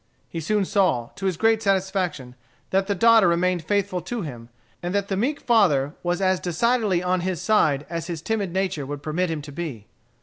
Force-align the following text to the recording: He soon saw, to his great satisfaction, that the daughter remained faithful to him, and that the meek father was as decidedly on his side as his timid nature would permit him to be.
He 0.27 0.39
soon 0.39 0.65
saw, 0.65 1.09
to 1.13 1.27
his 1.27 1.37
great 1.37 1.61
satisfaction, 1.61 2.33
that 2.71 2.87
the 2.87 2.95
daughter 2.95 3.27
remained 3.27 3.63
faithful 3.63 4.01
to 4.01 4.23
him, 4.23 4.49
and 4.81 4.95
that 4.95 5.09
the 5.09 5.15
meek 5.15 5.39
father 5.39 5.93
was 6.01 6.21
as 6.23 6.39
decidedly 6.39 7.03
on 7.03 7.21
his 7.21 7.39
side 7.39 7.85
as 7.87 8.07
his 8.07 8.23
timid 8.23 8.51
nature 8.51 8.87
would 8.87 9.03
permit 9.03 9.29
him 9.29 9.43
to 9.43 9.51
be. 9.51 9.85